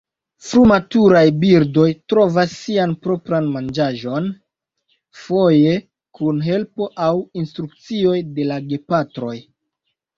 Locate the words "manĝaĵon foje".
3.59-5.79